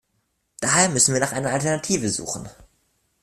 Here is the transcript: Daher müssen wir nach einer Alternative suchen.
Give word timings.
Daher 0.61 0.89
müssen 0.89 1.13
wir 1.13 1.21
nach 1.21 1.31
einer 1.31 1.51
Alternative 1.51 2.09
suchen. 2.09 2.49